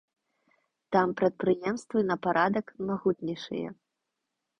Там 0.95 1.11
прадпрыемствы 1.19 1.99
на 2.11 2.15
парадак 2.23 2.73
магутнейшыя. 2.87 3.69